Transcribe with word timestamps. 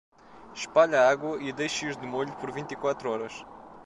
Espalhe 0.55 0.95
a 0.95 1.07
água 1.07 1.39
e 1.43 1.53
deixe-os 1.53 1.95
de 1.95 2.07
molho 2.07 2.33
por 2.37 2.51
vinte 2.51 2.71
e 2.71 2.75
quatro 2.75 3.11
horas. 3.11 3.45